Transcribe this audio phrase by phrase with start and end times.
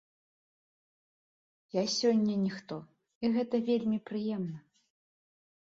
[1.77, 2.75] Я сёння ніхто,
[3.25, 4.57] і гэта вельмі прыемна.